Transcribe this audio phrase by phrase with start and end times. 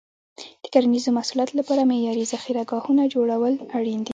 [0.63, 4.09] د کرنیزو محصولاتو لپاره معیاري ذخیره ګاهونه جوړول اړین دي.